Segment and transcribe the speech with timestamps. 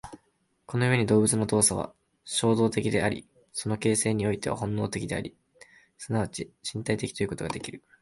[0.65, 1.93] この故に動物の動作は
[2.25, 5.37] 衝動的であり、その形成において本能的であり、
[5.99, 7.83] 即ち身体的ということができる。